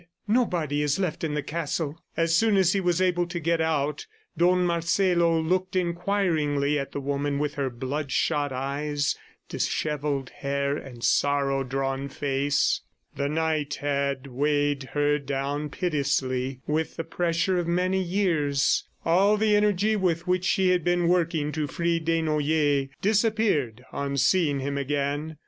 [0.27, 4.07] "Nobody is left in the castle." As soon as he was able to get out
[4.35, 9.15] Don Marcelo looked inquiringly at the woman with her bloodshot eyes,
[9.47, 12.81] dishevelled hair and sorrow drawn face.
[13.15, 18.85] The night had weighed her down pitilessly with the pressure of many years.
[19.05, 24.61] All the energy with which she had been working to free Desnoyers disappeared on seeing
[24.61, 25.37] him again.